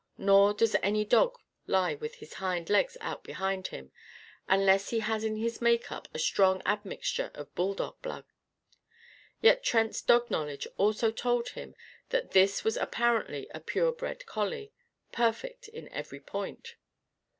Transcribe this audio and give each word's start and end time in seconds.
Nor 0.17 0.55
does 0.55 0.75
any 0.81 1.05
dog 1.05 1.37
lie 1.67 1.93
with 1.93 2.15
his 2.15 2.33
hind 2.33 2.71
legs 2.71 2.97
out 3.01 3.23
behind 3.23 3.67
him, 3.67 3.91
unless 4.47 4.89
he 4.89 5.01
has 5.01 5.23
in 5.23 5.35
his 5.35 5.61
make 5.61 5.91
up 5.91 6.07
a 6.11 6.17
strong 6.17 6.59
admixture 6.65 7.29
of 7.35 7.53
bulldog 7.53 8.01
blood. 8.01 8.25
Yet, 9.41 9.63
Trent's 9.63 10.01
dog 10.01 10.31
knowledge 10.31 10.65
also 10.75 11.11
told 11.11 11.49
him 11.49 11.75
that 12.09 12.31
this 12.31 12.63
was 12.63 12.77
apparently 12.77 13.45
a 13.53 13.59
pure 13.59 13.91
bred 13.91 14.25
collie; 14.25 14.71
perfect 15.11 15.67
in 15.67 15.87
every 15.89 16.19
point. 16.19 16.77